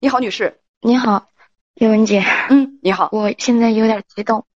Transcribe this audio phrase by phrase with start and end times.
[0.00, 0.60] 你好，女士。
[0.80, 1.26] 你好，
[1.74, 2.22] 叶文姐。
[2.50, 3.08] 嗯，你好。
[3.10, 4.46] 我现在有点激动。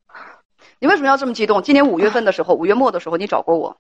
[0.79, 1.61] 你为什么要这么激动？
[1.65, 3.76] 今年五月份的时候，五月末的时候，你找过我。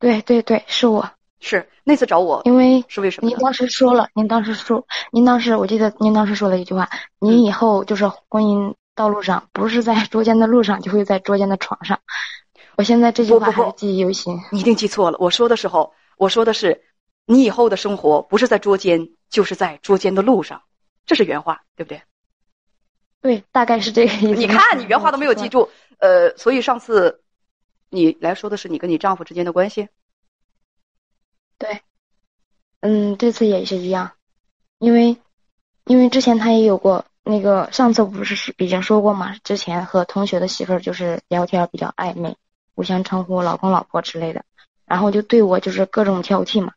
[0.00, 1.08] 对对对，是我。
[1.38, 3.28] 是那次找我，因为是为什么？
[3.28, 6.90] 您当时说了，您当时说，您当时我记得您当时说了一句话，
[7.20, 12.00] 您以后就是婚姻道路上不是在捉奸的路上，就会在捉奸的床上。
[12.76, 14.40] 我现在这句话还是记忆犹新。
[14.50, 16.82] 你一定记错了，我说的时候，我说的是，
[17.26, 20.62] 你以后的生活不是在捉奸，就是在捉奸的路上。
[21.06, 22.02] 这是原话，对不对？
[23.20, 24.26] 对，大概是这个意思。
[24.34, 27.22] 你看，你原话都没有记住， 呃，所以上次
[27.90, 29.88] 你来说的是你跟你丈夫之间的关系。
[31.58, 31.82] 对，
[32.80, 34.12] 嗯，这次也是一样，
[34.78, 35.16] 因为
[35.84, 39.36] 因为之前他也有过那个，上次不是已经说过嘛？
[39.44, 42.36] 之前和同学的媳妇儿就是聊天比较暧昧，
[42.74, 44.44] 互相称呼老公、老婆之类的，
[44.84, 46.72] 然后就对我就是各种挑剔嘛，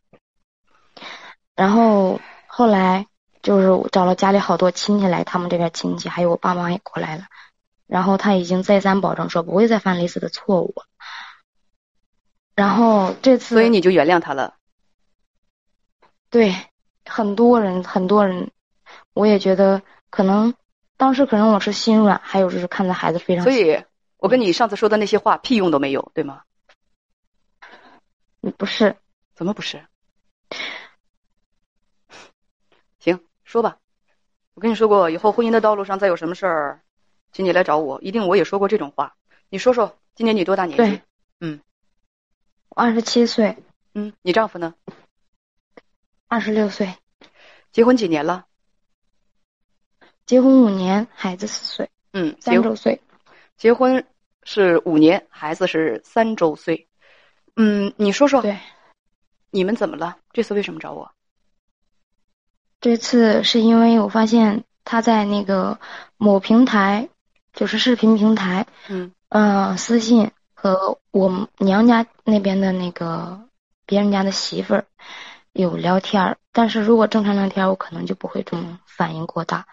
[1.55, 3.07] 然后后来。
[3.45, 7.25] 就是找了家里好多亲戚来，他们这边亲戚还有我爸妈也过来了，
[7.85, 10.73] 然后他已经再三保证说不会再犯类似的错误。
[12.55, 14.55] 然后这次，所以你就原谅他了？
[16.31, 16.55] 对，
[17.05, 18.49] 很多人很多人，
[19.13, 20.55] 我也觉得可能
[20.97, 23.43] 当时可能我是心软，还有就是看着孩子非常。
[23.43, 23.79] 所以
[24.17, 26.41] 我跟你上次说的那些话屁用都没有，对吗？
[28.57, 28.95] 不是，
[29.35, 29.85] 怎么不是？
[33.55, 33.77] 说吧，
[34.53, 36.81] 我跟你说过，以后婚姻的道路上再有什么事儿，
[37.31, 38.01] 请你来找我。
[38.01, 39.15] 一定我也说过这种话。
[39.47, 41.01] 你说说，今年你多大年纪？
[41.39, 41.61] 嗯，
[42.67, 43.55] 我二十七岁。
[43.93, 44.75] 嗯，你丈夫呢？
[46.27, 46.95] 二十六岁。
[47.71, 48.45] 结婚几年了？
[50.25, 51.89] 结婚五年，孩子四岁。
[52.11, 52.99] 嗯，三周岁。
[53.55, 54.05] 结婚
[54.43, 56.89] 是五年，孩子是三周岁。
[57.55, 58.59] 嗯，你说说，对，
[59.49, 60.17] 你们怎么了？
[60.33, 61.09] 这次为什么找我？
[62.85, 65.79] 这次是因为我发现他在那个
[66.17, 67.09] 某平台，
[67.51, 73.39] 就是视频平台，嗯，呃，私信和我娘家那边的那个
[73.87, 74.85] 别人家的媳妇儿
[75.51, 79.65] 有聊天儿，但是如果正常聊天，我可能就不会这么反应过大，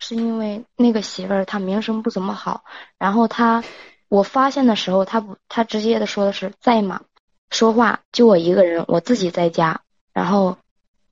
[0.00, 2.64] 是因为那个媳妇儿她名声不怎么好，
[2.98, 3.62] 然后她
[4.08, 7.02] 我发现的时候，她不，她直接的说的是在吗？
[7.48, 9.82] 说话就我一个人，我自己在家，
[10.12, 10.58] 然后。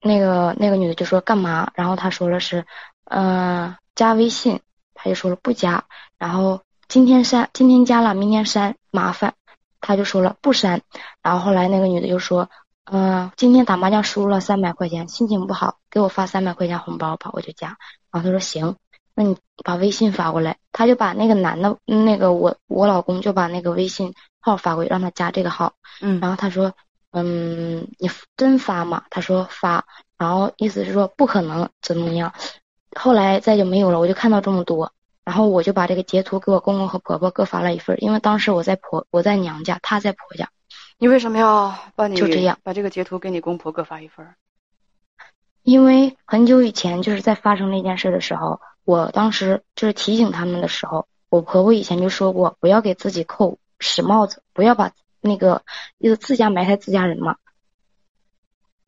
[0.04, 1.72] 那个那个女的就说干嘛？
[1.74, 2.66] 然后他说了是，
[3.06, 4.60] 嗯，加微信，
[4.92, 5.84] 他就说了不加。
[6.18, 9.32] 然后今天删，今天加了，明天删，麻烦。
[9.80, 10.82] 他就说了不删。
[11.22, 12.50] 然后后来那个女的就说，
[12.84, 17.78] 嗯，今天打麻将输了三百块钱，心情不好，给我发三百块钱红包吧，我就加。
[18.12, 18.76] 然后他说行，
[19.14, 20.58] 那你把微信发过来。
[20.70, 25.72] 他就把那个男的，那个我我老公就把那个微信号发过去，让他加这个号。
[26.02, 26.74] 嗯，然后他说。
[27.16, 29.04] 嗯，你真发吗？
[29.08, 29.86] 他说发，
[30.18, 32.32] 然后意思是说不可能怎么样。
[32.96, 34.92] 后来再就没有了，我就看到这么多，
[35.22, 40.48] 然后我就把这个截图给我公公和婆婆各发了一份，因为当时我在婆我在娘家，他在婆家。
[40.98, 44.34] 你为什么要把你就这样把这个截图给你公婆各发一份？
[45.62, 54.90] 因为很久以前就是在发生那件事的时候，我当时就是提醒他们的时候，我婆婆以前就说过，不要给自己扣屎帽子，不要把。
[55.24, 55.62] 那个
[55.98, 57.36] 意思自家埋汰自家人嘛，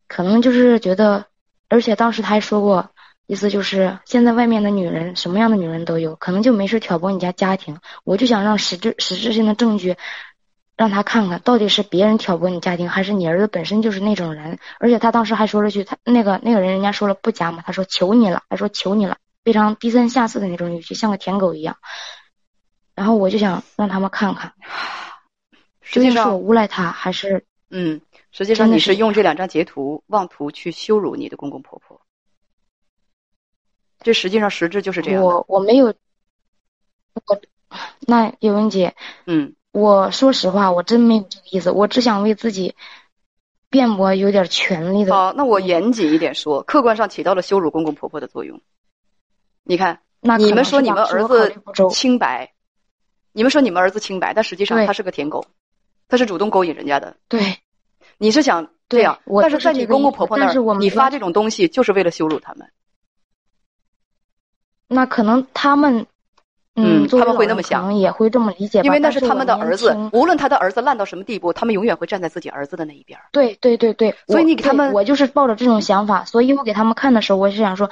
[0.07, 1.25] 可能就是觉得，
[1.67, 2.91] 而且当时他还说过，
[3.25, 7.79] 意思就是现在外面的女人什么样的女人都有，可能就没事挑拨你家家庭。
[8.03, 9.97] 我就想让实质实质性的证据，
[10.75, 14.59] 让他看看到底是别人挑拨你家庭，还是你儿子本身就是那种人。
[14.79, 21.77] 而且他当时还说了句，他那个那个人人家说了不加嘛，他说求你了，还说求你了，非常低三下四的那种语气，像个舔狗一样。
[22.95, 24.53] 然后我就想让他们看看。
[25.89, 32.01] 实际上，我诬赖他还是嗯，实际上你是用这两张截图妄图去羞辱你的公公婆婆，
[34.01, 35.23] 这实际上实质就是这样。
[35.23, 35.87] 我我没有，
[37.13, 37.41] 我
[38.01, 42.75] 那叶文姐，嗯，我说实话，我真没有这个意思，我只想为自己
[43.69, 45.13] 辩驳有点权利的。
[45.13, 48.61] 好，那我严谨一点说，客观上起到了羞辱公公婆婆的作用。
[49.63, 51.55] 你看，那你们说你们儿子
[51.89, 52.53] 清白，
[53.31, 55.45] 你们说你们儿子清白，但实际上他是个舔狗。
[56.07, 57.57] 他是主动勾引人家的，对，
[58.17, 62.69] 你是想这样，但是在你公公婆婆那儿，你发这种东西就是为了羞辱他们。
[64.87, 66.05] 那可能他们，
[66.75, 73.19] 嗯，他们会那么想，也会这么理解，因为那是他们的儿子，无论他的儿子烂到什么地步，他们永远会站在自己儿子的那一边。
[73.33, 77.89] 对对对对，所以你给他们，我就是抱着这种想法，所以我给他们看的时候，我是想说，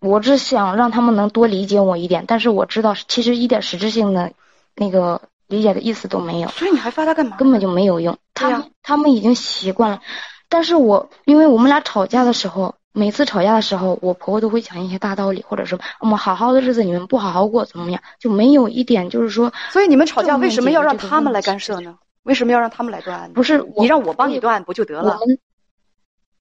[0.00, 4.32] 我只想让他们能多理解我一点，但是我知道其实一点实质性的
[4.74, 5.20] 那个。
[5.46, 7.36] 理解的意思都没有，所以你还发他干嘛？
[7.36, 8.16] 根本就没有用。
[8.34, 10.00] 他们他们已经习惯了，
[10.48, 18.02] 但是我因为我们俩吵架的时候，每次吵架的时候，我婆婆都会讲一些大道理，或者说我们好好的日子你们不好好过，怎么样？
[18.18, 19.52] 就没有一点就是说。
[19.70, 21.98] 所以你们吵架为什么要让他们来干涉呢？
[22.22, 23.32] 为什么要让他们来断案？
[23.34, 25.18] 不是你让我帮你断案不就得了？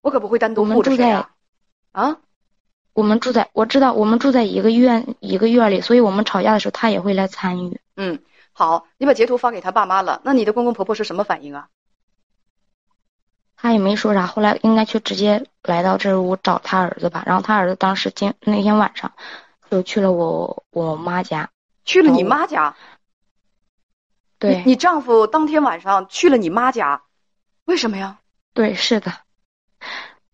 [0.02, 1.30] 我可不会单独护着谁啊！
[1.92, 2.18] 啊，
[2.94, 7.80] 我们住在我知道我们住在一个院一个院里，所以我们吵架的时候他也会来参与。
[7.96, 8.20] 嗯，
[8.54, 11.68] 好，你把截图发给他爸妈了，那你的公公婆婆是什么反应啊？
[13.56, 17.24] 他也没说啥，后来应该就直接来到这屋找他儿子吧。
[17.26, 19.14] 然后他儿子当时今那天晚上
[19.72, 21.50] 就去了我我妈家，
[21.86, 22.76] 去了你妈家。
[24.38, 27.04] 对，你丈夫当天晚上去了你妈家，
[27.64, 28.20] 为什么呀？
[28.54, 29.14] 对，是的，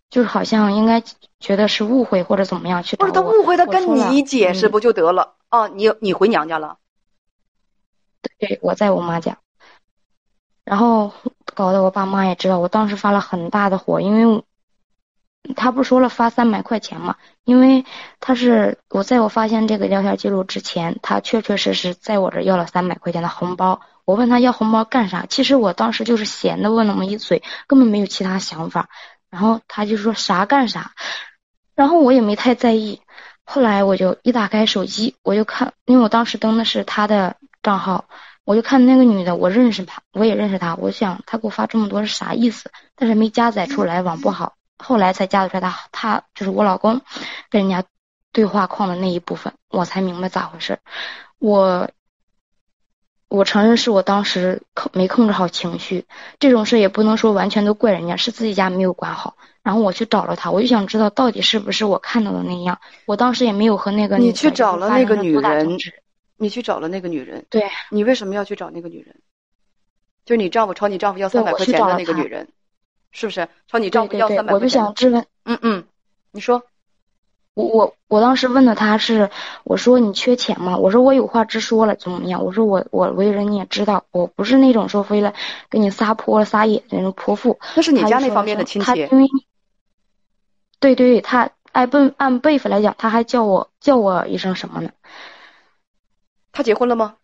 [0.09, 1.03] 就是好像应该
[1.39, 5.35] 觉得是误会或者怎么样去不是他误会，他跟你解释不就得了？
[5.51, 6.79] 哦，你你回娘家了？
[8.37, 9.37] 对，我在我妈家。
[10.65, 11.13] 然后
[11.55, 14.43] 搞得我爸妈也知道，我当时发了很大的火，因为
[15.55, 17.85] 他不说了发三百块钱嘛，因为
[18.19, 23.81] 他是我在我发现这个聊天记录之前，他确确实实在我这要了三百块钱的红包。
[24.05, 25.25] 我问他要红包干啥？
[25.27, 28.89] 其实我当时就是闲的问那么一嘴，根本没有其他想法。
[29.29, 30.91] 然后他就说啥干啥，
[31.75, 33.01] 然后我也没太在意。
[33.43, 38.05] 后来我就一打开手机，我就看，因为我当时登的是他的账号。
[38.45, 40.75] 我就看那个女的，我认识她，我也认识她。
[40.75, 42.71] 我想她给我发这么多是啥意思？
[42.95, 44.53] 但是没加载出来，网不好。
[44.79, 47.01] 后来才加载出来，她她就是我老公
[47.51, 47.83] 跟人家
[48.31, 50.79] 对话框的那一部分，我才明白咋回事。
[51.37, 51.91] 我
[53.27, 56.07] 我承认是我当时控没控制好情绪，
[56.39, 59.35] 这种事也不能说完全都怪人家，是自己家没有管好。
[59.61, 62.79] 然后我去找了他，我就想知道到底是不是我看到的那样。
[63.05, 65.77] 我当时也没有和那个你去找了那个女人。
[66.39, 69.15] 你去找了那个女人，对，你为什么要去找那个女人？
[70.25, 72.47] 就是你丈夫朝你丈夫要三百块钱的那个女人，
[73.11, 73.47] 是不是？
[73.67, 74.53] 朝你丈夫要三百。
[74.53, 75.83] 我就想质问，嗯嗯，
[76.31, 76.63] 你说，
[77.55, 79.31] 我我我当时问的他是，
[79.63, 80.77] 我说你缺钱吗？
[80.77, 82.45] 我说我有话直说了，怎么样？
[82.45, 85.33] 我说我我为人你也知道，我不是那种说为了
[85.67, 87.59] 跟你撒泼撒野的那种泼妇。
[87.75, 88.91] 那是你家那方面的亲戚。
[89.11, 89.27] 因为，
[90.79, 94.91] 对对，他按辈按辈分来讲，他还叫我叫我一声什么呢？
[96.51, 97.17] 他结婚了吗？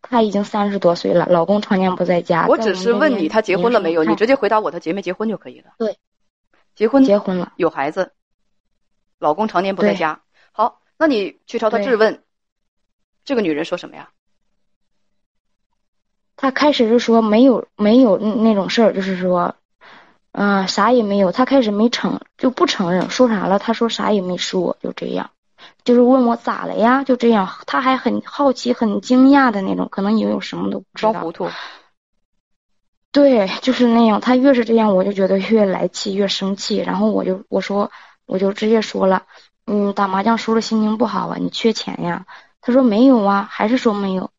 [0.00, 2.46] 他已经三十多岁了，老公常年不在家。
[2.48, 4.02] 我只是问你，他结婚了没有？
[4.02, 5.74] 你直接回答我，他结没结婚就可以了。
[5.78, 5.96] 对，
[6.74, 8.12] 结婚，结婚了，有孩子，
[9.18, 10.20] 老公常年不在家。
[10.50, 12.22] 好，那你去朝他质问，
[13.24, 14.10] 这个女人说什么呀？
[16.34, 19.54] 他开始就说没有没有那种事儿，就是说，
[20.32, 21.30] 嗯，啥也没有。
[21.30, 23.60] 他开始没承就不承认，说啥了？
[23.60, 25.30] 他说啥也没说，就这样。
[25.84, 27.02] 就是问我咋了呀？
[27.04, 31.12] 就这样，他还很好奇、很惊讶的那种，可能以为我什么都不知道。
[31.12, 31.48] 装糊涂。
[33.10, 34.20] 对，就是那样。
[34.20, 36.76] 他越是这样，我就觉得越来气，越生气。
[36.78, 37.90] 然后我就我说，
[38.26, 39.24] 我就直接说了，
[39.66, 42.26] 嗯，打麻将输了，心情不好啊，你缺钱呀？
[42.60, 44.30] 他说没有啊，还是说没有。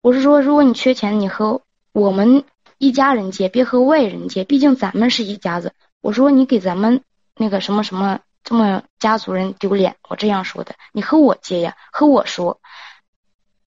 [0.00, 1.62] 我是说，如果你缺钱，你和
[1.92, 2.44] 我们
[2.78, 5.72] 一家人借，别和外人借，毕竟咱们是一家子。
[6.00, 7.02] 我说你给咱们
[7.34, 8.20] 那个什么什么。
[8.46, 10.76] 这么家族人丢脸，我这样说的。
[10.92, 12.60] 你和我接呀，和我说。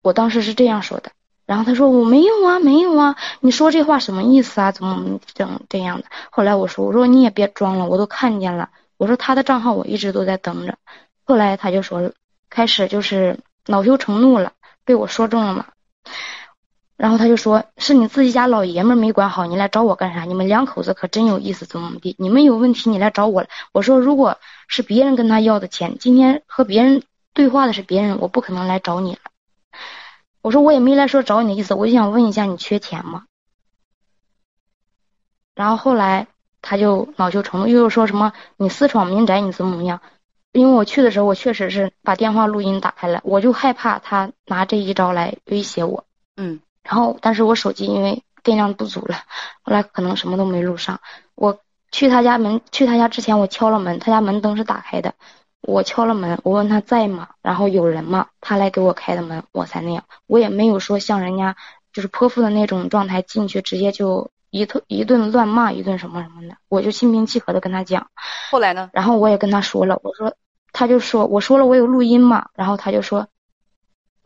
[0.02, 1.10] 我当时是这样说的。
[1.46, 3.16] 然后他说我没有啊，没有啊。
[3.40, 4.70] 你说这话什么意思啊？
[4.70, 6.04] 怎么整这样的？
[6.30, 8.70] 后来我说我说你也别装了，我都看见了。
[8.96, 10.78] 我说他的账号我一直都在登着。
[11.24, 12.12] 后来他就说
[12.48, 14.52] 开始就是恼羞成怒了，
[14.84, 15.66] 被我说中了嘛。
[16.98, 20.24] 然后他就说：“是你自己家老爷们儿没管好，你来找我干啥？
[20.24, 22.16] 你们两口子可真有意思，怎么怎么地？
[22.18, 29.20] 你们有问题你来找我了。”我说：“如果是别人跟他要的钱，今天和别人对话的是别人，我不可能来找你了。”
[30.42, 33.26] 我说：“我也没来说找你的意思，我就想问一下，你缺钱吗？”
[35.54, 36.26] 然后后来
[36.62, 40.00] 他就恼羞成怒，又说什么：“你私闯民宅，你怎么怎么样？”
[40.50, 46.04] 因为我去的时候，我确实是把电话录音打开了，我就害怕他拿这一招来威胁我。
[46.36, 46.58] 嗯。
[46.88, 49.16] 然后，但是我手机因为电量不足了，
[49.60, 51.00] 后来可能什么都没录上。
[51.34, 51.60] 我
[51.92, 55.12] 去他家门，去他家之前我敲了门，他家门灯是打开的。
[55.60, 57.28] 我敲了门，我问他在吗？
[57.42, 58.28] 然后有人吗？
[58.40, 60.02] 他来给我开的门，我才那样。
[60.26, 61.56] 我也没有说像人家
[61.92, 66.56] 就是泼妇的那种状态进去，直接就一顿一顿乱骂一顿什么什么的。
[66.70, 68.06] 我就心平气和的跟他讲。
[68.50, 68.88] 后来呢？
[68.94, 70.34] 然后我也跟他说了，我说，
[70.72, 73.28] 他就说我说了我有录音嘛，然后他就说。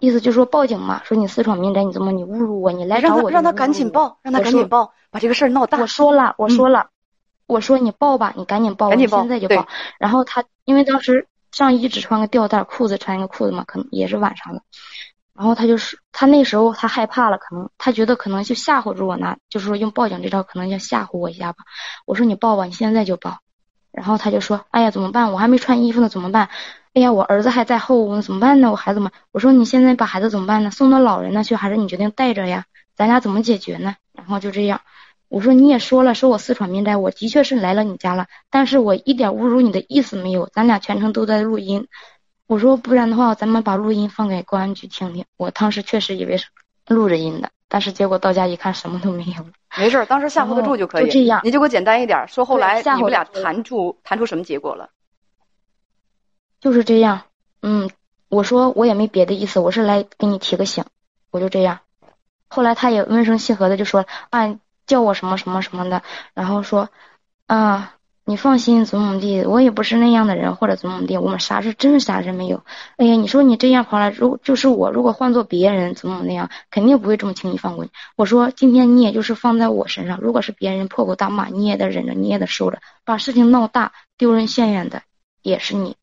[0.03, 5.79] 意思就是说报警嘛，说你私闯民宅，你怎么你侮辱我，你来找我，让他赶紧报，让他赶紧报，把这个事儿闹大。
[5.79, 6.89] 我说了，我说了，
[7.47, 9.69] 我说你报吧，你赶紧报，赶紧报，现在就报。
[10.01, 14.63] 然后他因为当时上衣只穿个吊带，裤子穿一个裤子嘛，可能也是晚上的。
[15.37, 21.59] 然后他就是他那时候他害怕了，可能他觉得可能就吓唬住我呢，就是说用报警这招可能要吓唬我一下吧。
[22.07, 23.39] 我说你报吧，你现在就报。
[23.93, 25.33] 然后他就说：“哎呀，怎么办？
[25.33, 26.49] 我还没穿衣服呢，怎么办？
[26.95, 28.71] 哎呀，我儿子还在后屋呢，怎么办呢？
[28.71, 30.71] 我孩子嘛，我说你现在把孩子怎么办呢？
[30.71, 32.67] 送到老人那去，还是你决定带着呀？
[32.95, 34.83] 咱俩怎么解决呢？”然后就这样，
[35.29, 41.89] 我说你也说了，说我私闯民宅，我的确是来了你家了，但是我一点侮辱你的意思没有，咱俩全程都在录音。
[42.47, 45.25] 我说不然的话，咱们把录音放给公安局听听。
[45.39, 46.49] 我当时确实以为是
[46.87, 49.47] 录着音的，但是结果到家一看，什么都没有。
[49.79, 51.07] 没事，当时吓唬得住就可以。
[51.07, 54.91] 就这样，你就给我简单一点说，后来你们俩谈出谈出什么结果了？
[56.63, 57.23] 就是这样，
[57.61, 57.91] 嗯，
[58.29, 60.85] 我说我也没别的意思，我是来给你提个醒，
[61.33, 61.81] 我就这样。
[62.47, 66.03] 后来他也温声细和的就说啊，叫我什么什么什么的，
[66.33, 66.89] 然后说
[67.47, 67.95] 啊。
[68.25, 72.63] 你放心，怎么怎么地，我也不是那样的人，或者怎么怎么地，我们啥事真啥事没有。
[72.97, 77.91] 哎呀，你说你这样跑来，如就是我，如果换做别人，怎么怎么样，肯定不会这么轻易放过你。
[78.15, 85.03] 我说今天你也就是放在我身上，如果是别人破口大骂，你也得忍着，你也得受着，把事情闹大，丢人现眼的
[85.43, 85.97] 也是你。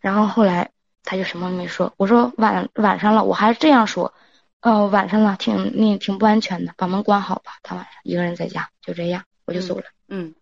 [0.00, 0.70] 然后后来
[1.04, 1.92] 他就什么没说。
[1.96, 4.14] 我说晚晚上了，我还是这样说，
[4.60, 7.52] 呃，晚上了，挺那挺不安全的，把门关好吧。
[7.62, 9.84] 他晚上一个人在家，就这样，我就走了。
[10.08, 10.34] 嗯。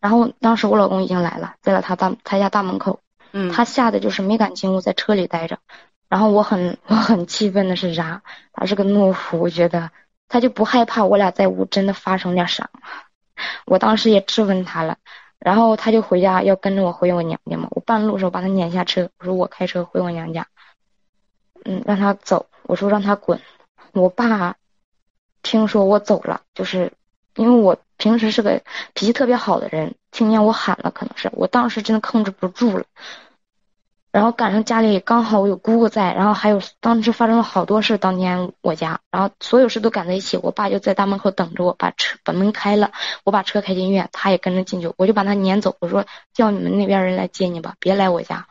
[0.00, 3.00] 然后当时我老公已经来了，在了他大他家大门口，
[3.32, 5.58] 嗯，他吓得就是没敢进屋，在车里待着。
[6.08, 8.22] 然后我很我很气愤的是啥？
[8.52, 9.90] 他是个懦夫，我觉得
[10.28, 12.68] 他就不害怕我俩在屋真的发生点啥。
[13.64, 14.98] 我当时也质问他了，
[15.44, 17.68] 然后他就回家要跟着我回我娘家嘛。
[17.70, 20.46] 我半路时候把他撵下车，我说我开车回我娘家，
[21.64, 23.40] 嗯，让他走，我说让他滚。
[23.92, 24.56] 我爸
[25.42, 26.92] 听说我走了，就是
[27.36, 27.76] 因为我。
[27.98, 28.60] 平时是个
[28.94, 32.84] 脾气特别好的人，听见我喊了，可能是我当时真的控制不住了。
[34.12, 37.96] 然后赶上家里刚好我有姑姑在，然后还有当时发生了好多事。
[37.96, 42.92] 当天我家，然后所有事都赶在一起，我爸就在大门口等着我，把车把门开了，
[43.24, 46.04] 我把车开进医院，他也跟着进去，我就把他撵走，我说
[46.34, 48.46] 叫你们那边人来接你吧，别来我家，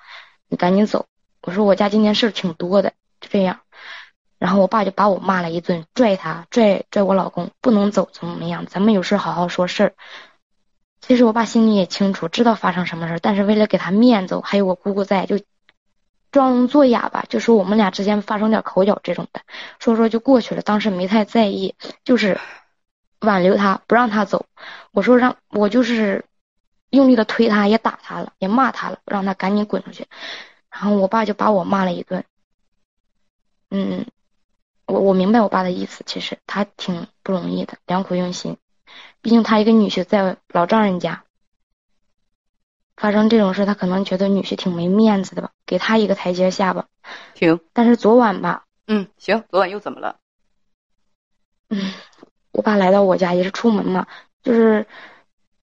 [0.49, 1.05] 你赶紧走。
[1.43, 3.59] 我说我家今天事挺多的，就这样。
[4.39, 8.65] 然后我爸就把我骂了一顿，拽他，拽拽我老公，不能走，怎么怎么样？
[8.65, 9.93] 咱们有事好好说事儿。
[10.99, 15.39] 其实我爸心里也清楚，知道发生什么事儿，但是为了给他面子，还有我姑姑在，就
[16.31, 19.41] 装聋作哑吧，就说我们俩之间发生点口角这种的，
[19.79, 20.61] 说说就过去了。
[20.61, 22.39] 当时没太在意，就是
[23.19, 24.45] 挽留他，不让他走。
[24.91, 26.25] 我说让我就是
[26.89, 30.07] 用力的推他，也打他了，也骂他了，让他赶紧滚出去。
[30.69, 32.23] 然后我爸就把我骂了一顿，
[33.69, 34.05] 嗯。
[34.87, 38.57] 我我明白我爸的意思，其实他挺不容易的，良苦用心。
[39.21, 41.23] 毕竟他一个女婿在老丈人家
[43.01, 46.85] 发生这种事，他可能觉得女婿挺没面子的吧，给他一个台阶下吧。
[47.33, 47.59] 行。
[47.73, 50.17] 但是昨晚吧，嗯，行，昨晚又怎么了？
[51.71, 51.93] 嗯，
[52.51, 54.05] 我爸来到我家也是出门嘛，
[54.43, 54.85] 就是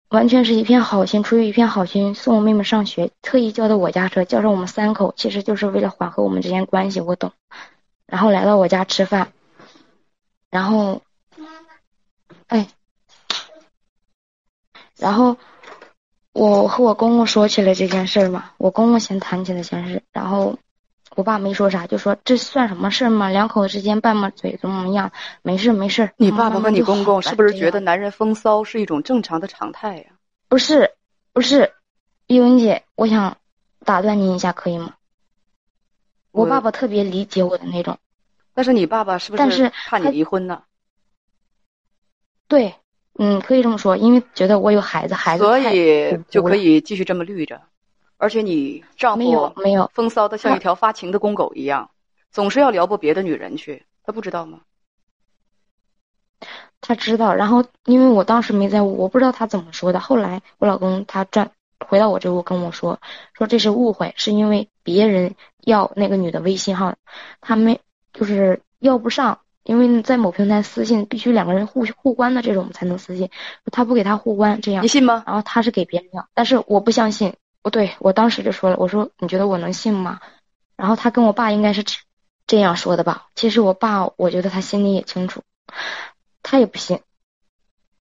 [0.09, 7.31] 完全是一片好心，出于一片好心送我妹妹上学，特意叫的我家车，叫上我们三口，其实就是为了缓和我们之间关系，我懂。
[8.07, 9.33] 然后来到我家吃饭，
[10.51, 11.03] 然后，
[12.49, 12.67] 哎，
[14.97, 15.37] 然后
[16.39, 20.57] 我和我公公说起了这件事儿嘛，我公公先谈起了件事，然后
[21.17, 25.11] 我爸没说啥，就说这算什么事儿嘛，两口子之间拌拌嘴怎么怎么样，
[25.43, 26.13] 没事没事。
[26.17, 30.05] 你爸爸和你公公是不是觉得男人风骚是一种正常的常态呀？
[30.49, 30.93] 不是，
[31.33, 31.73] 不是，
[32.29, 33.37] 玉文姐，我想
[33.85, 34.95] 打断您一下，可以吗？
[36.31, 37.99] 我爸爸特别理解我的那种，
[38.55, 40.63] 但是你爸爸是不是怕你离婚呢？
[42.47, 42.77] 对，
[43.19, 47.61] 嗯，可以这么说，因为觉得我有孩子，孩子所以就可以继续这么绿着。
[48.17, 51.91] 而且你丈夫没有没有风骚的像一条发情的公狗一样，
[52.31, 54.61] 总是要撩拨别的女人去，他不知道吗？
[56.81, 59.99] 他知道，然后因为我当时没在屋，我不知道他怎么说的。
[59.99, 61.51] 后来我老公他转
[61.85, 63.01] 回到我这屋跟我说，
[63.35, 65.35] 说这是误会，是因为别人
[65.65, 66.95] 要那个女的微信号，
[67.41, 67.81] 他没
[68.13, 73.31] 就是要不上，因为在某平台私信必须两个人互互关的这种才能私信，
[73.71, 75.23] 他不给他互关，这样你信吗？
[75.27, 80.21] 然后他是给别人要，但是我不相信，不对我当时就说了，我说你觉得我能信吗？
[80.77, 81.85] 然后他跟我爸应该是
[82.47, 83.27] 这样说的吧？
[83.35, 85.43] 其实我爸我觉得他心里也清楚，
[86.43, 87.01] 他也不信，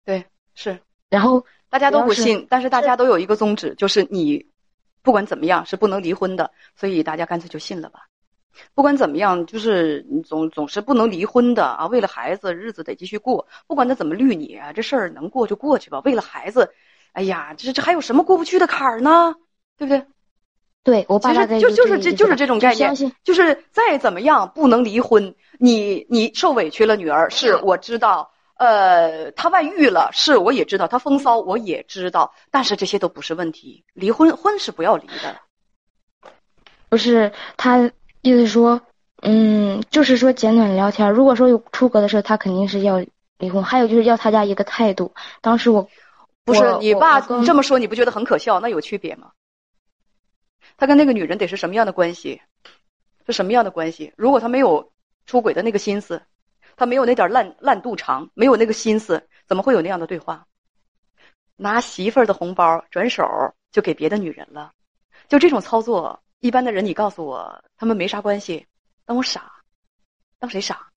[0.05, 0.79] 对，是，
[1.09, 1.45] 然后。
[1.67, 4.45] 大家都不信，但是大家都有一个宗旨，就是你
[5.01, 8.07] 不管怎么样是不能离婚的，所以大家干脆就信了吧。
[8.73, 11.87] 不管怎么样，就是总总是不能离婚的啊。
[11.87, 13.47] 为了孩子，日子得继续过。
[13.67, 16.01] 不管他怎么绿你啊，这事儿能过就过去吧。
[16.05, 16.71] 为了孩子，
[17.13, 19.35] 哎呀，这这还有什么过不去的坎儿呢？
[19.77, 20.05] 对不对？
[20.83, 22.93] 对我爸就就是这就是这种概念，
[23.23, 25.33] 就是再怎么样不能离婚。
[25.57, 28.31] 你你受委屈了，女儿是我知道。
[28.57, 33.83] 呃，他外遇了，是我也知道，他风骚我也知道，但是这些都不是问题。
[33.93, 36.31] 离婚婚是不要离的，
[36.87, 37.91] 不是他
[38.25, 38.81] 意思说，
[39.21, 41.11] 嗯，就是说简短聊天。
[41.11, 43.05] 如果说有出格的事，他肯定是要
[43.37, 43.63] 离婚。
[43.63, 45.13] 还有就是要他家一个态度。
[45.41, 45.87] 当时我
[46.43, 48.59] 不是你爸这么说，你不觉得很可笑？
[48.59, 49.31] 那有区别吗？
[50.75, 52.41] 他跟那个女人得是什么样的关系？
[53.27, 54.11] 是什么样的关系？
[54.17, 54.91] 如果他没有
[55.27, 56.21] 出轨的那个心思。
[56.77, 60.45] 他没有那点烂烂肚肠，没有那个心思，怎么会有那样的对话？
[61.55, 63.23] 拿媳妇儿的红包转手
[63.71, 64.73] 就给别的女人了，
[65.29, 68.67] 就这种操作，一般的人你告诉我，他们没啥关系，
[69.05, 69.51] 当我傻，
[70.37, 70.91] 当谁傻？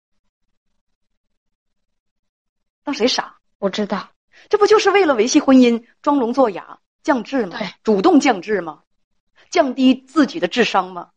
[2.84, 3.38] 当谁傻？
[3.60, 4.10] 我知道，
[4.50, 7.58] 这不就是为了维系婚姻，装聋作哑、降智吗？
[7.84, 8.84] 主动降智吗？
[9.50, 11.12] 降低自己的智商吗？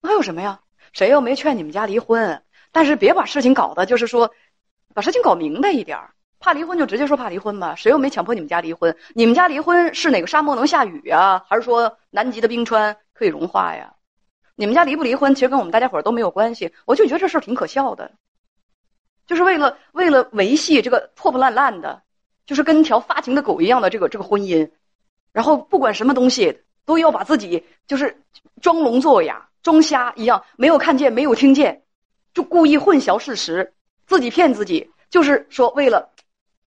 [0.00, 0.60] 那有什么呀？
[0.92, 2.42] 谁又没劝你们家离婚？
[2.72, 4.32] 但是别把事情搞得就是说，
[4.94, 6.14] 把事情搞明白一点儿。
[6.38, 8.96] 怕离婚就直接说怕离婚吧，谁又没强迫你们家离婚？
[9.14, 11.44] 你们家离婚是哪个沙漠能下雨啊？
[11.48, 13.94] 还是说南极的冰川可以融化呀？
[14.54, 16.72] 你们家离不离婚，其实跟我们大家伙儿都没有关系。
[16.84, 18.12] 我就觉得这事儿挺可笑的，
[19.26, 22.02] 就是为了为了维系这个破破烂烂的，
[22.46, 24.70] 就是跟条发情的狗一样的这个这个婚姻，
[25.32, 28.22] 然后不管什么东西都要把自己就是
[28.62, 31.82] 装聋作哑、装瞎一样，没有看见，没有听见。
[32.32, 33.74] 就故意混淆事实，
[34.06, 36.10] 自己骗自己，就是说为了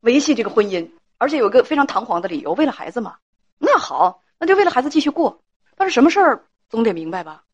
[0.01, 3.17] 维系这个婚姻，而且有个非常堂皇的理由，为了孩子嘛。
[3.59, 5.43] 那好，那就为了孩子继续过。
[5.77, 7.45] 但是什么事儿总得明白吧？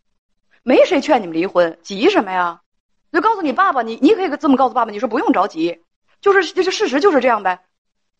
[0.62, 2.60] 没谁劝你们离婚，急什么呀？
[3.12, 5.82] 就告诉你爸爸，你你可以这么告诉爸爸，你说不用着急，
[6.20, 7.64] 就是就是事实就是这样呗。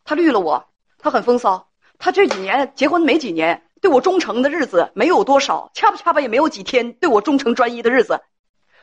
[0.05, 8.21] 他绿了我，他很风骚，他这几年结婚没几年，对我忠诚的日子没有多少，掐吧掐吧也没有几天对我忠诚专一的日子。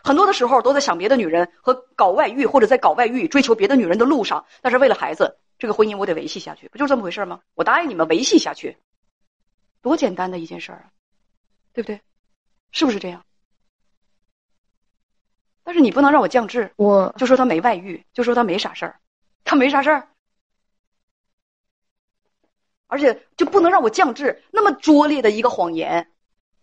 [0.04, 4.46] 很多的时候都在想别的女人和搞外遇，或者在搞外遇追求别的女人的路上。
[4.62, 7.42] 但是为了孩子，这个婚姻我得维系下去，不就这么回事吗？
[7.56, 8.78] 我答应你们维系下去，
[9.82, 10.88] 多简单的一件事儿啊，
[11.78, 12.02] 对不对？
[12.72, 13.24] 是不是这样？
[15.64, 19.00] 但是你不能让我降智，我就说他没外遇，就说他没啥事儿，
[19.44, 20.08] 他没啥事儿，
[22.88, 26.12] 而且就不能让我降智，那么拙劣的一个谎言，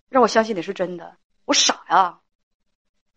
[0.09, 2.19] 让我相信你是真的，我傻呀。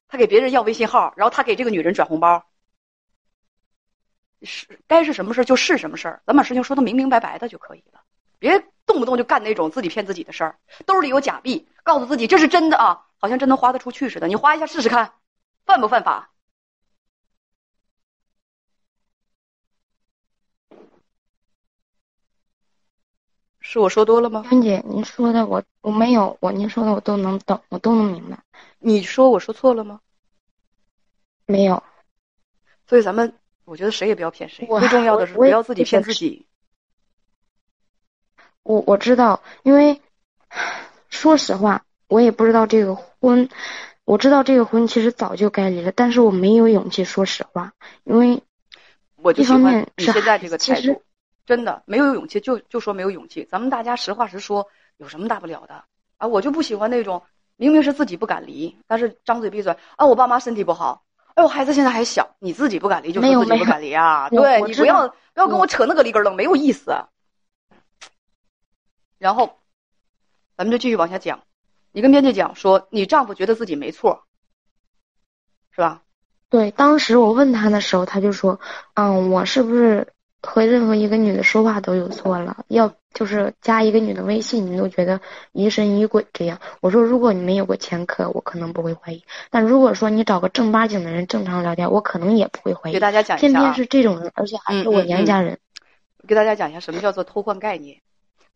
[0.08, 2.46] 他给别人要微信号，然后他给这个女人转红包，
[4.44, 8.04] 是该是什么事就是什么事儿，咱把事情说的明明白白的就可以了，
[8.38, 10.58] 别动不动就干那种自己骗自己的事儿。
[10.88, 14.28] 兜里有假币，告诉自己这是真的啊，好像真能花得出去似的。
[14.28, 15.14] 你花一下试试看，
[15.66, 16.32] 犯不犯法？
[23.60, 24.46] 是我说多了吗？
[24.50, 28.40] 娟姐，您说的我我没有，我您说的我都能懂，我都能明白。
[28.80, 30.00] 你说我说错了吗？
[31.46, 31.84] 没有。
[32.88, 36.48] 所以咱们，我觉得谁也不要骗谁，最重要的是不要自己骗自己。
[38.68, 40.02] 我我知道，因为
[41.10, 43.48] 说实话，我也不知道这个婚，
[44.04, 47.72] 我知道这个婚其实早就该离了，但是我没有勇气说实话，
[48.04, 48.44] 因为
[49.22, 51.02] 我就喜欢你现在这个 态度。
[51.46, 53.48] 真的没有勇气，就就说没有勇气。
[53.50, 55.86] 咱们大家实话实说，有什么大不了的
[56.18, 56.28] 啊？
[56.28, 57.24] 我就不喜欢那种
[57.56, 61.04] 明明是自己不敢离，但是张嘴闭嘴啊，我爸妈身体不好，
[61.36, 64.28] 哎，我孩子现在还小，你自己不敢离就说自己不敢离啊？
[64.30, 66.94] 对你不要不要跟我扯那个里根楞，没有意思。
[69.18, 69.58] 然后，
[70.56, 71.42] 咱们就继续往下讲。
[71.92, 74.24] 你跟编辑讲说，你丈夫觉得自己没错，
[75.72, 76.04] 是吧？
[76.50, 78.60] 对，当时我问他的时候，他就说，
[78.94, 80.14] 嗯，我是不是？
[80.40, 85.20] 和任何一个女的说话都有错了，要就是加一个女的微信，你都觉得
[85.52, 86.60] 疑神疑鬼这样。
[86.80, 92.94] 我说，如果你没有过前科，我可能不会怀疑；但如果说你找个正八经的人正常聊天，我可能也不会怀疑。
[92.94, 95.60] 给大家讲一下，偏偏是这种人，而且还是我娘家人。
[96.28, 98.00] 给大家讲一下什么叫做偷换概念，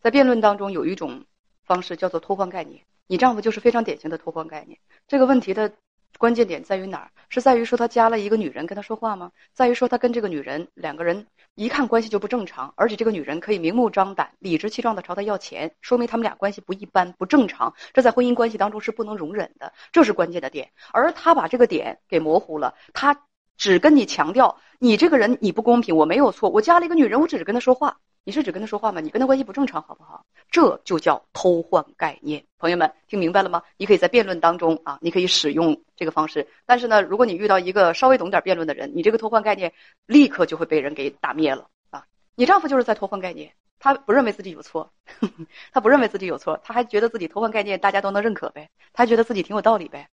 [0.02, 1.26] 在辩论当中有一种
[1.64, 4.80] 方式叫做偷换概念，你丈夫就是非常典型的偷换概念。
[5.08, 5.72] 这个问题的。
[6.18, 7.12] 关键点在于哪儿？
[7.30, 9.32] 是在于说他加了一个女人跟他说话吗？
[9.54, 20.70] 在于说他跟这个女人两个人一看关系就不正常，而且这个女人可以明目张胆、理直气壮的朝他要钱，说明他们俩关系不一般、不正常，这在婚姻关系当中是不能容忍的，这是关键的点。
[20.92, 23.24] 而他把这个点给模糊了，他
[23.58, 27.98] 只跟你强调你这个人你不公平，我没有错，我加了一个女人，我只是跟他说话。
[28.24, 29.02] 你是只跟他说话吗？
[29.02, 30.26] 你跟他关系不正常，好不好？
[30.52, 32.44] 这就叫偷换概念。
[32.60, 33.64] 朋友们，听明白了吗？
[33.78, 36.48] 你可以在辩论当中啊，你可以使用这个方式。
[36.66, 39.74] 但是呢，如果你遇到一个稍微懂点辩论的人，你这个偷换概念
[40.06, 42.06] 立刻就会被人给打灭了啊！
[42.36, 44.94] 你丈夫就是在偷换概念，他不认为自己有错，
[45.74, 50.08] 他不认为自己有错，他还觉得自己偷换概念大家都能认可呗，他觉得自己挺有道理呗。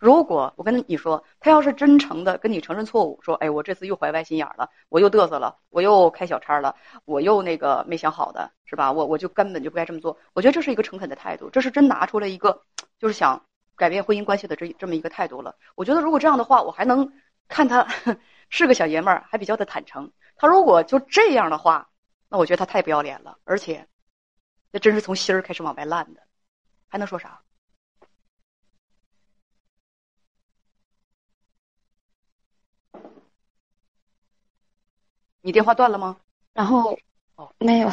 [0.00, 8.90] 如果我跟你说，他要是真诚的跟你承认错误，说，哎，我这次又怀歪心眼了，我又嘚瑟了，我又开小差了，我又那个没想好的，是吧？
[8.90, 10.16] 我我就根本就不该这么做。
[10.32, 12.62] 我觉得这是一个诚恳的态度，这是真拿出了一个，
[12.98, 13.44] 就是想
[13.76, 15.54] 改变婚姻关系的这这么一个态度了。
[15.74, 17.12] 我觉得如果这样的话，我还能
[17.46, 17.86] 看他
[18.48, 20.10] 是个小爷们儿，还比较的坦诚。
[20.34, 21.90] 他如果就这样的话，
[22.30, 23.86] 那我觉得他太不要脸了，而且，
[24.70, 26.22] 那真是从心儿开始往外烂的，
[26.88, 27.38] 还能说啥？
[35.42, 36.16] 你电话断了吗？
[36.52, 36.98] 然后
[37.36, 37.90] 哦，没有。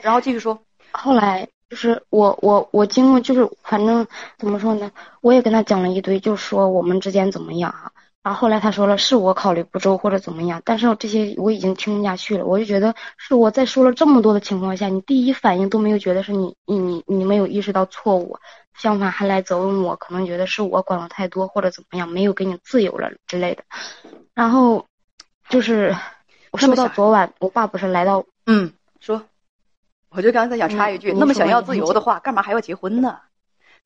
[0.00, 0.62] 然后继续说。
[0.92, 4.06] 后来就是我我我经过就是反正
[4.38, 7.92] 怎么说呢，我也跟他讲了一堆，就说我们之间怎么样啊。
[8.22, 12.44] 然后后来他说了，是我考虑不周或者怎么样，但是这些我已经听不下去了。
[12.44, 18.38] 我就觉得是我在说了这么多的情况下，你第一反应都没有觉得是你你你你没有意识到错误，
[18.76, 23.64] 相反还来责问我，可能觉得是我管的太多或者怎么样，没有给你自由了之类的。
[24.34, 24.86] 然后。
[25.48, 25.94] 就是
[26.50, 29.22] 我说到昨晚，我爸不是来到嗯说，
[30.10, 33.20] 我就刚才想插一句，那么想要自由的话，干嘛还要结婚呢？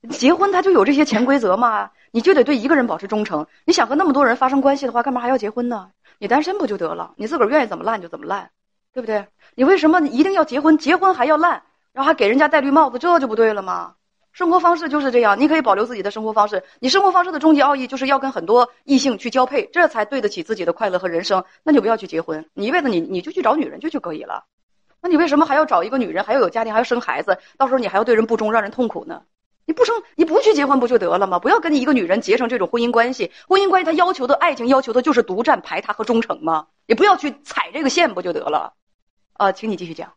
[0.09, 3.47] 结婚他就有这些潜规则嘛，你就得对一个人保持忠诚。
[3.67, 5.91] 你想和那么多人发生关系的话，干嘛还要结婚呢？
[6.19, 7.13] 你单身不就得了？
[7.17, 8.51] 你自个儿愿意怎么烂就怎么烂，
[8.95, 9.27] 对不对？
[9.55, 10.79] 你为什么一定要结婚？
[10.79, 13.95] 结婚还要烂，然后还给人家戴绿帽子，这就不对了吗？
[14.41, 16.65] 生活方式就是这样，你可以保留自己的生活方式。
[16.79, 21.45] 你生活方式的终极奥义就是要跟很多异性去交配，这才对得起自己的快乐和人生。
[21.63, 24.45] 那就不要去结婚，你一辈子你你就去找女人就就可以了。
[25.03, 27.37] 那你为什么还要找一个女人，还要有家庭，还要生孩子？
[27.59, 29.25] 到时候你还要对人不忠，让人痛苦呢？
[29.67, 31.39] 你不生，你不去结婚不就得了吗？
[31.39, 33.31] 不要跟你一个女人结成这种婚姻关系。
[33.47, 36.69] 婚姻关系它要求的爱情要求的就是独占、排他和忠诚吗？
[36.87, 38.73] 也不要去踩这个线不就得了？
[39.35, 40.15] 啊，请你继续讲。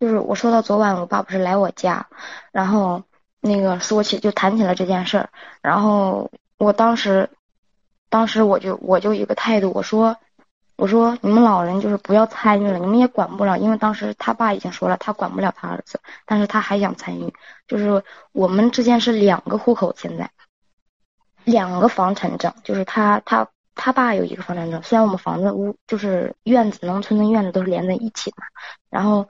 [0.00, 2.06] 就是我说到昨晚，我爸不是来我家，
[2.52, 3.02] 然后
[3.40, 5.28] 那个说起就谈起了这件事儿，
[5.60, 7.28] 然后我当时，
[8.08, 10.16] 当时我就我就一个态度，我说
[10.76, 17.34] 我说你们老人就是不要参与了，你们也管不了，因为当时他爸已经说了，他管不了他儿子，但是他还想参与，
[17.66, 20.30] 就是我们之间是两个户口，现在
[21.42, 28.36] 两个房产证，就是他他他爸有一个房产证，虽然我们房子屋就是院子，农村的院子都是连在一起的，
[28.90, 29.28] 然后。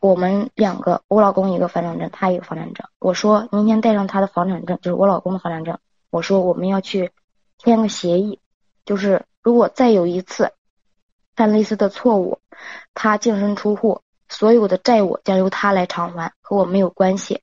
[0.00, 2.86] 我们两个，我老公一个房产证，他一个房产证。
[2.98, 5.78] 我说明天带上他的房产证，就是我老公的房产证。
[6.10, 7.12] 我说我们要去
[7.58, 8.40] 签个协议，
[8.84, 10.52] 就是如果再有一次
[11.36, 12.38] 犯类似的错误，
[12.94, 17.42] 他净身出户，所有的债务将由他来偿还，和我没有关系。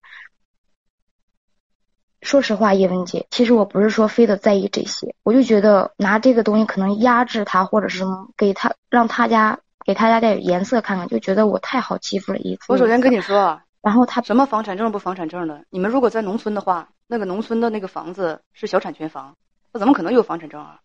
[2.21, 9.59] 说实话，叶文杰，其实我不是说非得在意这些，我就觉得拿这个东西可能压制他，或者是什么，给他让他家。
[9.85, 12.39] 给他家点颜色看看，就觉得我太好欺负了。
[12.39, 15.63] 一次，我首先跟你说，然后他什么房产证不房产证的？
[15.69, 19.37] 你们如果在农村的话，那个农村的那个房子是小产权房，
[19.71, 20.79] 那怎么可能有房产证啊？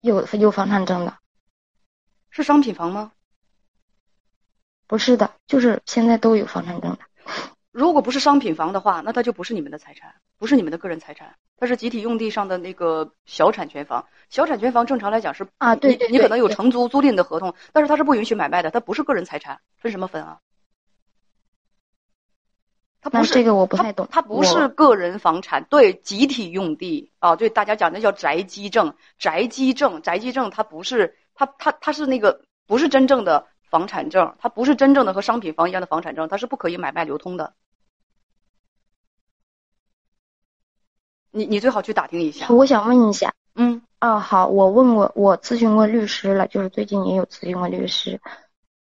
[0.00, 1.18] 有有房产证的，
[2.30, 3.10] 是商品房吗？
[4.86, 6.98] 不是的，就是现在都有房产证的。
[7.78, 14.04] 如果不是商品房的话，那它就不是你们的财产，不是你们的个人财产，它是集体用地上的那个小产权房。
[14.30, 20.40] 小产权房正常来讲是啊，对对，你可能有承租租赁的合同，但是它是不允许买卖的，它不是个人财产，分什么分啊？
[23.00, 37.54] 它不是这个我不太懂，它不是个人房产，对，集体用地啊，对，大家讲那叫宅基证，宅基证，宅基证，它不是，它它它是那个不是真正的房产证，它不是真正的和商品房一样的房产证，它是不可以买卖流通的。
[41.30, 42.46] 你你最好去打听一下。
[42.48, 48.20] 我想问一下，嗯，啊，好，我问过，我咨询过律师了，就是最近也有咨询过律师，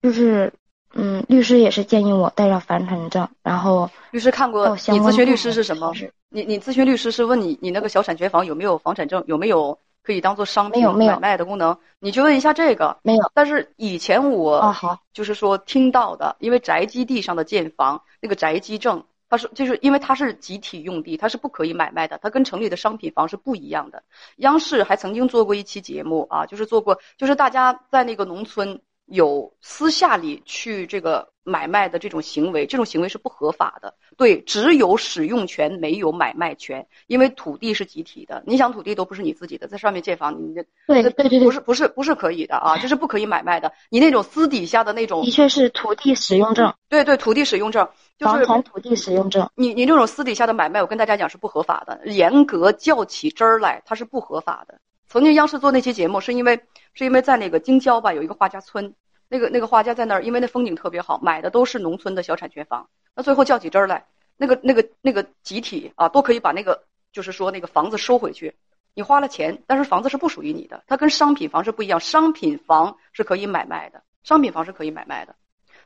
[0.01, 0.53] 就是，
[0.93, 5.93] 嗯，律师也是建议我带上房产证，然后律师看过，你咨询律师是什么？
[6.29, 11.77] 你你咨询律师是问你你那个小产权房有没有房产证，有没有可以当做商品买卖的功能？
[11.99, 12.97] 你去问一下这个。
[13.01, 13.31] 没有。
[13.33, 19.05] 但是以前我啊好，就是说听到的，因为宅基地上的建房那个宅基证。
[19.29, 24.03] 他说，就是因为它是集体用地，它是不可以买卖的，它跟城里的商品房是不一样的。
[24.37, 31.31] 央视还曾经做过一期节目啊，就是做过，就是大家在那个农村有私下里去这个。
[31.47, 33.93] 买卖的这种行为，这种行为是不合法的。
[34.17, 38.43] 对，只有使用权，没有买卖权，因为土地是集体的。
[38.45, 43.71] 你想，土地都不是你自己的，在上面建房，你这对对对对，不是不是不是可以的啊，这是不可以买卖的。
[43.89, 46.73] 你那种私底下的那种，的确是土地使用证。
[46.89, 49.49] 对对，土地使用证就是房产土地使用证。
[49.55, 54.79] 你你这种私底下的买卖，我跟大家讲是不合法的，严格较起真儿来，它是不合法的。
[55.07, 56.59] 曾经央视做那期节目，是因为
[56.93, 58.93] 是因为在那个京郊吧，有一个画家村。
[59.29, 62.89] 那个那个画家在那儿，因为那风景特别好，买的都是农村的小产权房。
[63.15, 64.05] 那最后较起真儿来，
[64.37, 68.55] 那个那个那个集体啊，都可以把那个就是说那个房子收回去。
[68.93, 71.99] 你花了钱，但是房子是不属于你的，它跟商品房是不一样。
[71.99, 75.35] 商品房是可以买卖的，商品房是可以买卖的。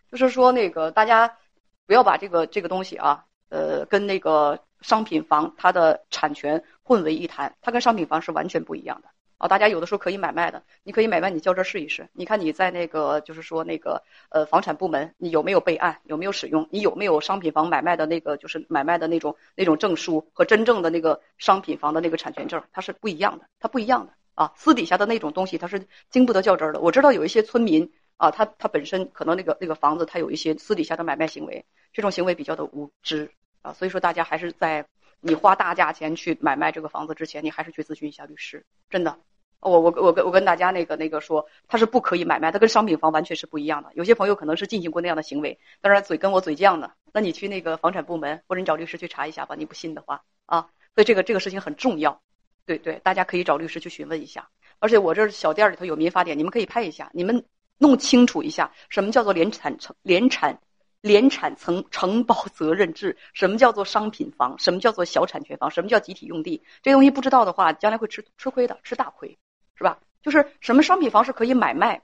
[0.09, 1.37] 就是说那个大家
[1.85, 9.09] 不要把这个这个东西啊，呃，跟那个商品房它的产权混为一谈，它跟商品房是完全不一样的。
[9.41, 12.07] 啊，大家有的时候可以买卖的，你可以买卖，你交这试一试。
[12.13, 16.67] 你看你在那个，就是说那个，呃，房产部门，你有没有备案，有没有使用？
[16.69, 24.53] 你有没有商品房买卖的那个，就是买卖的那种那种证书和真正的那个商品房的那个产权证，它是不一样的，它不一样的啊。
[24.55, 26.79] 私底下的那种东西，它是经不得较真儿的。
[26.79, 33.31] 我知道有一些村民啊，他他本身可能那个那个房子，他有一些私底下的买卖行为，这种行为比较的无知
[33.63, 33.73] 啊。
[33.73, 34.85] 所以说，大家还是在
[35.21, 39.17] 你花大价钱去买卖这个房子之前，你还是去咨询一下律师，真的。
[39.59, 43.91] 我我我跟我跟大家那个那个说，它是不可以买卖，它跟商品房完全是不一样的。
[43.93, 46.91] 有些朋友可能是进行过那样的行为，当然嘴跟我嘴犟的。
[47.13, 49.53] 那你去那个房产部门，或者你找律师去查一下吧。
[49.55, 50.61] 你不信的话啊，
[50.95, 52.19] 所以这个这个事情很重要，
[52.65, 54.49] 对对，大家可以找律师去询问一下。
[54.79, 57.45] 而且我这小店里头有民法典，你们可以拍一下，你们
[57.77, 60.59] 弄清楚一下什么叫做联产承联产
[61.01, 69.37] 联产承承包责任制，什么叫做商品房，什么叫做小产权房，什么叫集体用地，这东西不知道的话，将来会吃吃亏的，吃大亏。
[69.73, 69.97] 是吧？
[70.21, 72.03] 就是什么商品房是可以买卖，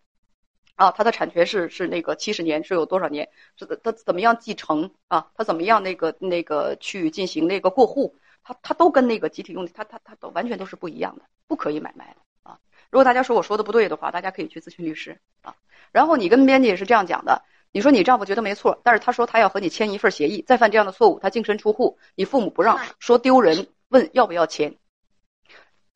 [0.74, 3.30] 啊，它的产权是是那个七十年是有多少年？
[3.56, 5.28] 是它怎么样继承啊？
[5.36, 8.16] 它怎么样那个那个去进行那个过户？
[8.42, 12.58] 它它都跟那个集体用地，它它它都完全都是不一样的，不可以买卖的啊！
[12.90, 15.56] 如果大家说我说的不对的话，大家可以去咨询律师啊。
[15.92, 17.44] 然后你跟编辑也是这样讲的，
[17.78, 24.78] 你说你丈夫觉得没错，但是他说他要和你签一份协议，再犯这样的错误，他净身出户，你父母不让，说丢人，问要不要签？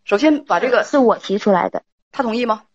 [0.03, 2.65] 首先把这个是我提出来的，他同意吗？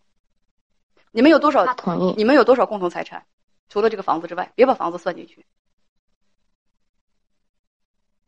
[1.13, 1.65] 你们有多少？
[1.65, 2.15] 他同意。
[2.17, 3.27] 你们有多少共同财产？
[3.69, 5.47] 除了这个房子之外，别把房子算进去。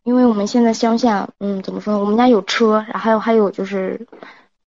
[0.04, 1.98] 因为我们现在乡下，嗯，怎么说呢？
[1.98, 4.06] 我们家有车，然后还有还有就是，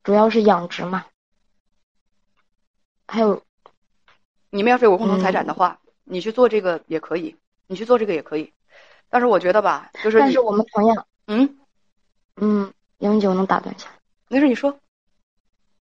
[0.03, 1.05] 主要是养殖嘛。
[3.07, 3.43] 还有，
[4.49, 5.79] 你们要是有共同财产的话，
[6.11, 8.51] 你去做这个也可以，你去做这个也可以。
[9.09, 11.57] 但是我觉得吧，就是但是我们同样，嗯
[12.35, 13.87] 嗯，杨姐，我能打断一下。
[14.27, 14.77] 没事，你说，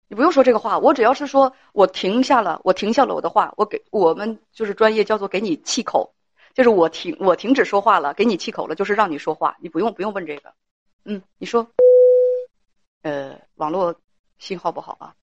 [0.07, 0.79] 你不用说这个话。
[0.79, 6.13] 我只要是说我停下了，我停下了我的话，我给我们就是专业叫做给你气口，
[6.53, 10.53] 就是我停我停止说话了，给你气口了，就是让你说话，你不用不用问这个。
[11.03, 11.69] 嗯，你说，
[13.01, 13.93] 呃，网络
[14.37, 15.13] 信号不好啊。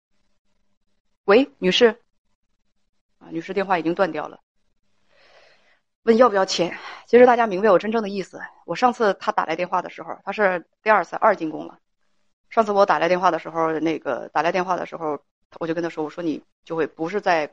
[1.24, 1.96] 喂，女士，
[3.18, 4.38] 啊，女士电话已经断掉了。
[6.04, 6.76] 问要不要签？
[7.06, 8.40] 其实大家明白我真正的意思。
[8.64, 11.78] 我上次他打来电话的时候，他是第二次二进宫了。
[12.50, 15.18] 上次我打来电话的时候，那个打来电话的时候，
[15.60, 17.50] 我就跟他说：“我说你就会不是在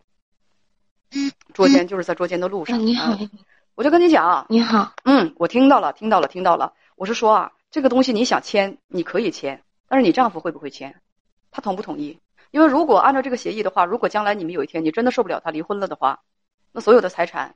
[1.54, 3.16] 捉奸，就是在捉奸的路上。”你好，
[3.76, 6.74] 我就跟你讲，你好，嗯，我听到了，听到了，听到了。
[6.96, 11.00] 我是说啊，这个东西你想签，你可以签，但是你丈夫会不会签？
[11.52, 12.20] 他同不同意？
[12.52, 16.20] 因为如果按照这个协议的话，如果将来你们有一天你真的受不了他离婚了的话，
[16.72, 17.56] 那所有的财产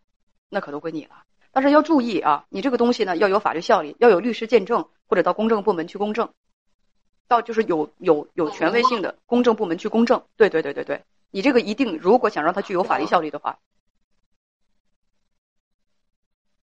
[0.54, 1.24] 那可都归你了。
[1.52, 6.30] 但是要注意啊，你这个东西呢要有法律效力，要有律师见证，或者到公证部门去公证。
[7.28, 13.58] 到就是有有有权威性的公证部门去公证，对对对对对，你这个一定如果想让它具有法律效力的话，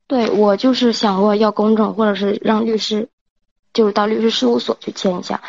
[0.07, 3.09] 对我就是想过要公证，或者是让律师，
[3.73, 5.43] 就是到律师事务所去签一下，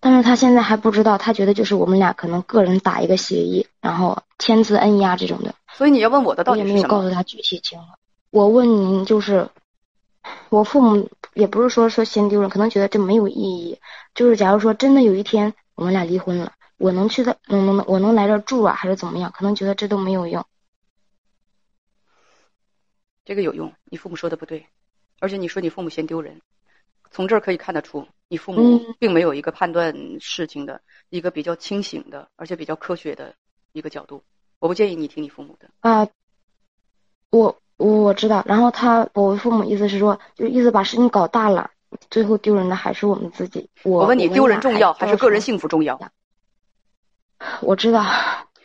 [0.00, 5.54] 但是他现在还不知道，他觉得就是我们俩可能个人打一个协议，然后签字摁押这种的。
[5.76, 6.74] 所以你要问我的到底是什么？
[6.74, 7.98] 没有告诉他具体情况。
[8.30, 9.48] 我问您就是。
[10.48, 13.78] 我父母也不是说说嫌丢人，可能觉得这没有意义。
[14.14, 19.30] 就是假如说真的有一天我们俩离婚了，我能去的，能能能，我能来这住啊，还是怎么样？
[19.32, 20.46] 可能觉得这都没有用。
[23.26, 24.66] 这个有用，你父母说的不对，
[25.20, 26.40] 而且你说你父母嫌丢人，
[27.10, 33.34] 从这儿可以看得出，你父母并没有一个判断事情的一个比较清醒的，而且比较科学的
[33.72, 34.22] 一个角度。
[34.64, 36.08] 我不建议你听你父母的啊，
[37.28, 37.60] 我。
[37.76, 41.72] 我我知道，然后他我父母意思是说，就意思把事情搞大了，
[42.08, 43.68] 最后丢人的还是我们自己。
[43.82, 46.00] 我问你，丢人重要还是个人幸福重要？
[47.60, 48.04] 我知道，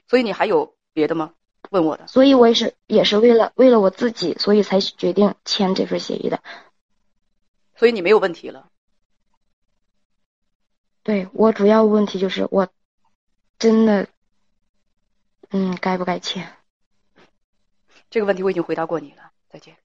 [0.07, 1.33] 所以你还有别的吗？
[1.71, 2.05] 问我的。
[2.05, 6.39] 所以我也是也是为了为了我自己，所以才决定签这份协议的。
[7.75, 8.69] 所以你没有问题了。
[11.01, 12.67] 对我主要问题就是我
[13.57, 14.07] 真的，
[15.51, 16.47] 嗯，该不该签？
[18.09, 19.77] 这个问题我已经回答过你了，再见。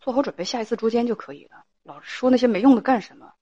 [0.00, 1.64] 做好准备，下一次捉奸就可以了。
[1.84, 3.34] 老说那些没用的干什么？